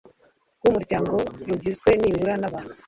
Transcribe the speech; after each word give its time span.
rw 0.59 0.65
Umuryango 0.71 1.15
rugizwe 1.47 1.89
nibura 1.99 2.33
n 2.41 2.43
abantu 2.49 2.73